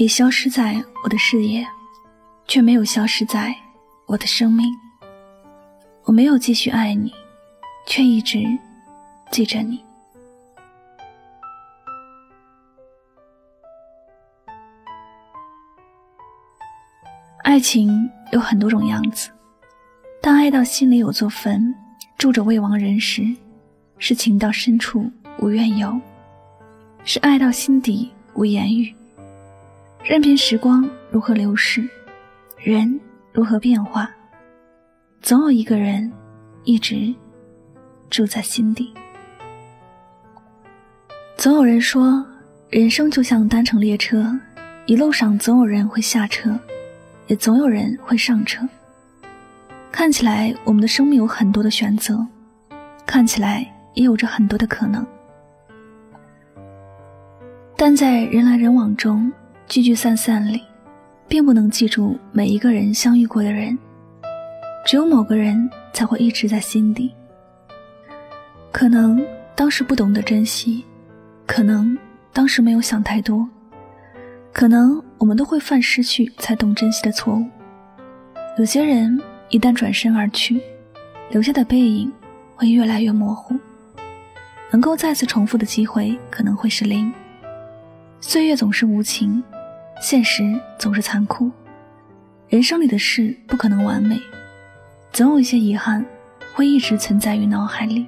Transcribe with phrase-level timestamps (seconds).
[0.00, 1.62] 也消失在我的视野，
[2.48, 3.54] 却没有消失在
[4.06, 4.64] 我的生命。
[6.04, 7.12] 我没有继续爱你，
[7.86, 8.42] 却一直
[9.30, 9.84] 记着你。
[17.42, 19.28] 爱情有很多种样子，
[20.22, 21.74] 当爱到心里有座坟，
[22.16, 23.22] 住着未亡人时，
[23.98, 26.00] 是情到深处无怨尤，
[27.04, 28.94] 是爱到心底无言语。
[30.02, 31.86] 任凭时光如何流逝，
[32.56, 32.98] 人
[33.32, 34.10] 如何变化，
[35.20, 36.10] 总有一个人
[36.64, 37.14] 一直
[38.08, 38.94] 住在心底。
[41.36, 42.24] 总有人说，
[42.70, 44.34] 人生就像单程列车，
[44.86, 46.58] 一路上总有人会下车，
[47.26, 48.66] 也总有人会上车。
[49.92, 52.26] 看起来我们的生命有很多的选择，
[53.04, 55.06] 看起来也有着很多的可能，
[57.76, 59.30] 但在人来人往中。
[59.70, 60.64] 聚聚散散里，
[61.28, 63.78] 并不能记住每一个人相遇过的人，
[64.84, 67.14] 只有某个人才会一直在心底。
[68.72, 70.84] 可能当时不懂得珍惜，
[71.46, 71.96] 可能
[72.32, 73.48] 当时没有想太多，
[74.52, 77.46] 可能我们都会犯失去才懂珍惜的错误。
[78.58, 80.60] 有些人一旦转身而去，
[81.30, 82.12] 留下的背影
[82.56, 83.54] 会越来越模糊，
[84.72, 87.12] 能够再次重复的机会可能会是零。
[88.20, 89.40] 岁月总是无情。
[90.00, 91.50] 现实总是残酷，
[92.48, 94.18] 人生里的事不可能完美，
[95.12, 96.02] 总有一些遗憾
[96.54, 98.06] 会一直存在于脑海里。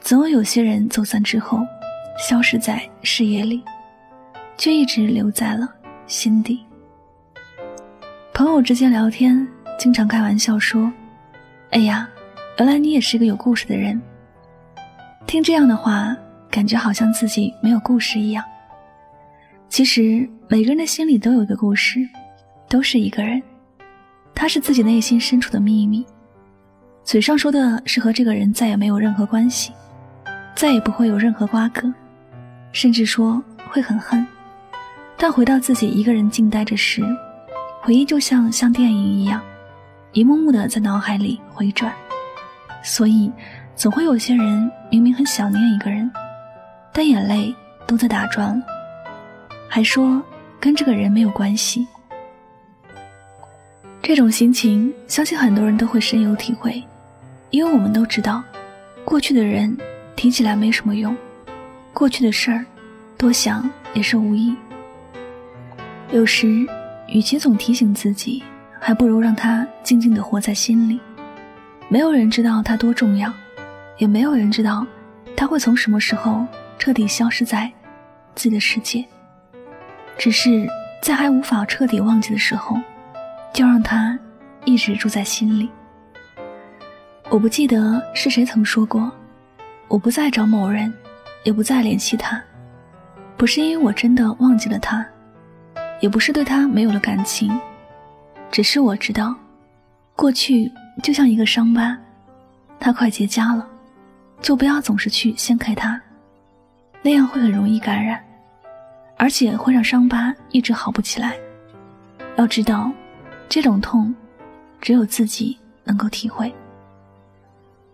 [0.00, 1.64] 总有些人走散之后，
[2.18, 3.62] 消失在视野里，
[4.58, 5.72] 却一直留在了
[6.08, 6.60] 心底。
[8.34, 9.46] 朋友之间聊天，
[9.78, 10.92] 经常开玩笑说
[11.70, 12.08] ：“哎呀，
[12.58, 14.02] 原来你也是个有故事的人。”
[15.24, 16.16] 听这样的话，
[16.50, 18.44] 感觉好像自己没有故事一样。
[19.72, 22.06] 其实每个人的心里都有一个故事，
[22.68, 23.42] 都是一个人，
[24.34, 26.04] 他是自己内心深处的秘密。
[27.02, 29.72] 嘴上说的是和这个人再也没有任何关系，
[30.54, 31.90] 再也不会有任何瓜葛，
[32.70, 34.26] 甚至说会很恨。
[35.16, 37.02] 但回到自己一个人静待着时，
[37.80, 39.40] 回忆就像像电影一样，
[40.12, 41.90] 一幕幕的在脑海里回转。
[42.84, 43.32] 所以，
[43.74, 46.12] 总会有些人明明很想念一个人，
[46.92, 47.54] 但眼泪
[47.86, 48.62] 都在打转。
[49.74, 50.22] 还说
[50.60, 51.86] 跟这个人没有关系，
[54.02, 56.84] 这种心情相信很多人都会深有体会，
[57.48, 58.44] 因为我们都知道，
[59.02, 59.74] 过去的人
[60.14, 61.16] 提起来没什么用，
[61.94, 62.62] 过去的事儿
[63.16, 64.54] 多想也是无益。
[66.10, 66.66] 有时，
[67.08, 68.44] 与其总提醒自己，
[68.78, 71.00] 还不如让他静静的活在心里。
[71.88, 73.32] 没有人知道他多重要，
[73.96, 74.86] 也没有人知道
[75.34, 76.46] 他会从什么时候
[76.78, 77.72] 彻底消失在
[78.34, 79.02] 自己的世界。
[80.18, 80.68] 只是
[81.02, 82.76] 在还无法彻底忘记的时候，
[83.52, 84.18] 就让他
[84.64, 85.68] 一直住在心里。
[87.28, 89.10] 我不记得是谁曾说过，
[89.88, 90.92] 我不再找某人，
[91.44, 92.40] 也不再联系他，
[93.36, 95.04] 不是因为我真的忘记了他，
[96.00, 97.58] 也不是对他没有了感情，
[98.50, 99.34] 只是我知道，
[100.14, 100.70] 过去
[101.02, 101.96] 就像一个伤疤，
[102.78, 103.66] 它快结痂了，
[104.40, 106.00] 就不要总是去掀开它，
[107.00, 108.22] 那样会很容易感染。
[109.22, 111.36] 而且会让伤疤一直好不起来。
[112.34, 112.90] 要知道，
[113.48, 114.12] 这种痛，
[114.80, 116.52] 只有自己能够体会。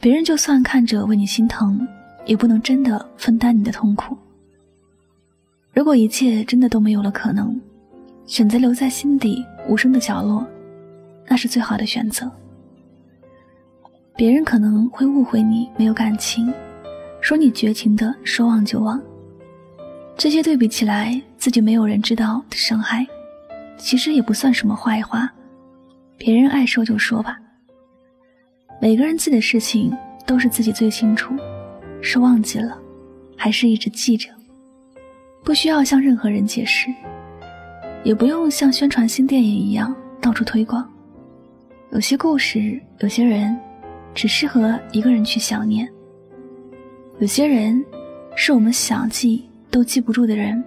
[0.00, 1.86] 别人就算看着为你心疼，
[2.26, 4.18] 也不能真的分担你的痛苦。
[5.72, 7.56] 如果一切真的都没有了可能，
[8.26, 10.44] 选择留在心底无声的角落，
[11.28, 12.28] 那是最好的选择。
[14.16, 16.52] 别人可能会误会你没有感情，
[17.20, 19.00] 说你绝情的说忘就忘。
[20.16, 23.06] 这些对比起来，自己没有人知道的伤害，
[23.76, 25.30] 其实也不算什么坏话。
[26.16, 27.38] 别人爱说就说吧。
[28.80, 29.92] 每个人自己的事情
[30.26, 31.34] 都是自己最清楚，
[32.00, 32.78] 是忘记了，
[33.36, 34.28] 还是一直记着，
[35.42, 36.88] 不需要向任何人解释，
[38.04, 40.88] 也不用像宣传新电影一样到处推广。
[41.90, 43.58] 有些故事，有些人，
[44.14, 45.88] 只适合一个人去想念，
[47.18, 47.84] 有些人
[48.36, 50.62] 是我们想记都记不住的人，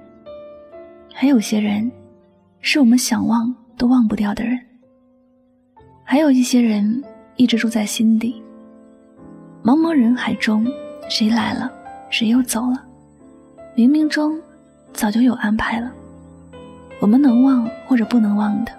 [1.13, 1.89] 还有些人
[2.59, 4.59] 是我们想忘都忘不掉的人，
[6.03, 7.03] 还有一些人
[7.35, 8.41] 一直住在心底。
[9.63, 10.65] 茫茫人海中，
[11.07, 11.71] 谁来了，
[12.09, 12.83] 谁又走了，
[13.75, 14.41] 冥冥中
[14.91, 15.93] 早就有安排了。
[16.99, 18.71] 我们能忘或者不能忘的，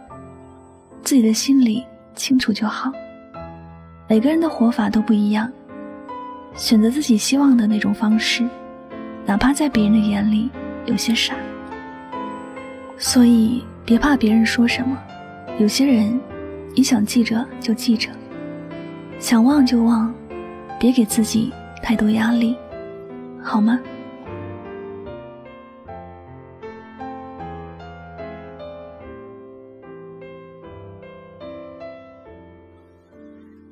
[1.05, 1.85] 自己的心里
[2.17, 2.91] 清楚就好。
[4.09, 5.49] 每个人的活法都不一样，
[6.57, 8.45] 选择自己希望的那种方式，
[9.27, 10.49] 哪怕在别人的眼里
[10.87, 11.35] 有些傻。
[12.97, 14.97] 所以别怕别人说什么，
[15.59, 16.19] 有些人，
[16.75, 18.09] 你想记着就记着，
[19.19, 20.15] 想忘就忘，
[20.79, 21.53] 别给自己
[21.83, 22.57] 太多压力，
[23.43, 23.79] 好吗？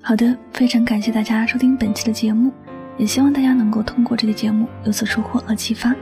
[0.03, 2.53] 好的，非常感谢大家收听本期的节目，
[2.97, 5.95] 也希望大家能够通过这期节目有所收获和启发。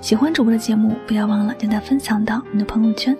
[0.00, 3.16] 喜欢主播的节目，不要忘了将它分享到你的朋友圈。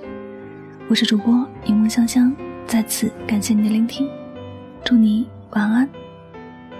[0.88, 2.34] 我是主播柠檬香香，
[2.66, 4.08] 再次感谢你的聆听，
[4.84, 5.88] 祝你晚安，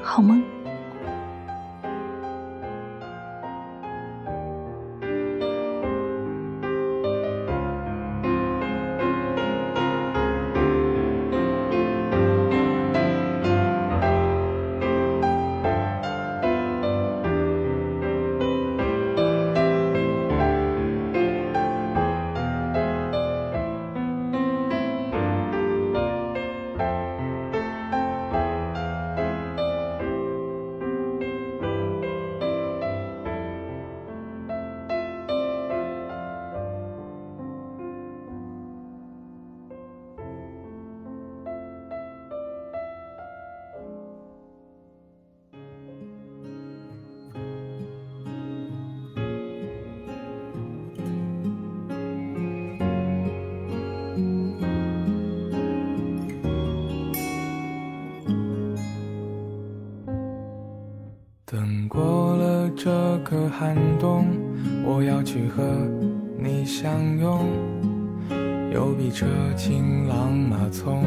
[0.03, 0.58] 好梦。
[62.81, 64.25] 这个寒冬，
[64.85, 65.65] 我要去和
[66.39, 67.45] 你相拥。
[68.73, 69.27] 有比车
[69.57, 71.03] 情郎马匆，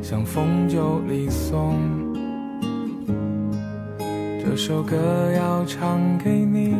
[0.00, 1.76] 像风就离送。
[4.42, 4.96] 这首歌
[5.36, 6.74] 要唱给你，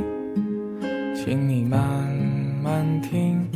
[1.15, 1.79] 请你慢
[2.65, 3.47] 慢听。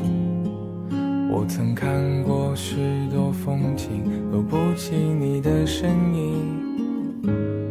[1.30, 2.76] 我曾看过许
[3.10, 7.63] 多风景，都不及你的身影。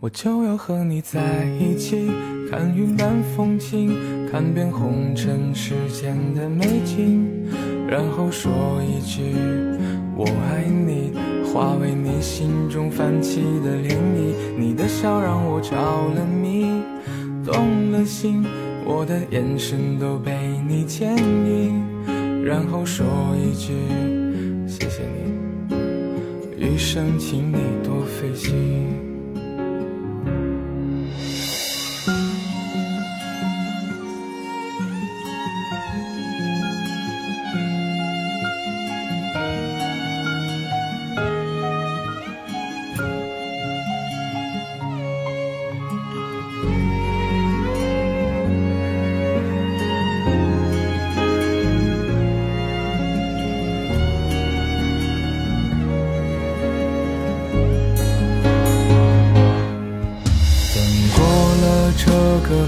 [0.00, 2.08] 我就要和你在一起，
[2.48, 3.90] 看云淡风轻，
[4.30, 7.26] 看遍红尘世间的美景，
[7.88, 9.34] 然后说一句
[10.16, 11.10] 我爱你，
[11.52, 14.34] 化为你心中泛起的涟漪。
[14.56, 16.80] 你的笑让我着了迷，
[17.44, 18.44] 动了心，
[18.84, 20.32] 我的眼神都被
[20.68, 21.82] 你牵引，
[22.44, 23.04] 然后说
[23.36, 23.72] 一句
[24.64, 25.74] 谢谢你，
[26.56, 29.07] 余生请你多费心。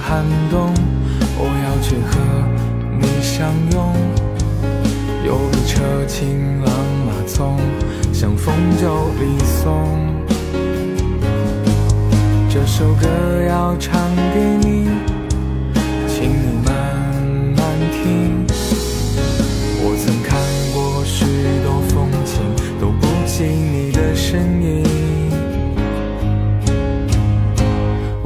[0.01, 0.73] 寒冬，
[1.37, 2.19] 我要去和
[2.99, 3.95] 你相拥。
[5.25, 6.73] 有一车情郎
[7.07, 7.57] 马鬃，
[8.13, 9.87] 像风就离送。
[12.49, 13.07] 这首歌
[13.49, 14.01] 要唱
[14.35, 14.89] 给你，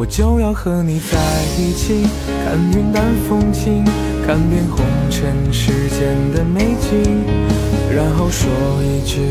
[0.05, 1.19] 我就要和你在
[1.57, 2.03] 一起，
[2.45, 3.83] 看云淡风轻，
[4.27, 7.25] 看遍红尘世间的美景，
[7.91, 8.47] 然后说
[8.83, 9.23] 一句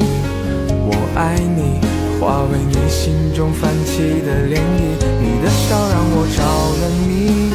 [0.68, 1.80] 我爱你，
[2.20, 4.98] 化为你心中泛起的涟漪。
[5.22, 6.42] 你的笑让我着
[6.82, 7.54] 了迷，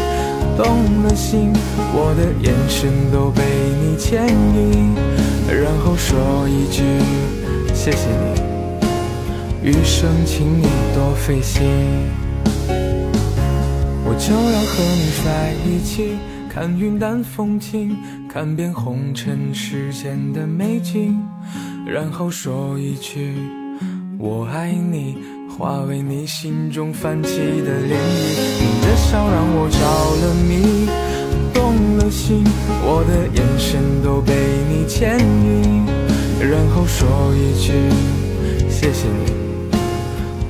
[0.56, 1.52] 动了心，
[1.92, 3.42] 我的眼神都被
[3.82, 4.94] 你牵引，
[5.48, 6.84] 然后说一句
[7.74, 11.66] 谢谢你，余生请你多费心。
[14.18, 16.18] 就要和你在一起，
[16.50, 17.96] 看云淡风轻，
[18.28, 21.16] 看遍红尘世间的美景，
[21.86, 23.32] 然后说一句
[24.18, 25.16] 我爱你，
[25.56, 28.34] 化为你心中泛起的涟漪。
[28.60, 29.78] 你的笑让我着
[30.20, 30.88] 了迷，
[31.54, 32.44] 动了心，
[32.82, 34.34] 我的眼神都被
[34.68, 35.86] 你牵引，
[36.40, 37.72] 然后说一句
[38.68, 39.32] 谢谢你，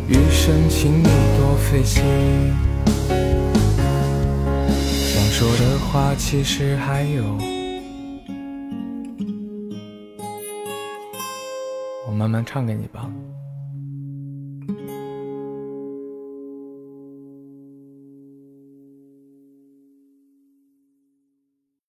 [0.08, 1.04] 余生请你
[1.36, 2.02] 多费心。
[5.38, 7.22] 说的话其实还有，
[12.08, 13.08] 我慢慢唱给你吧。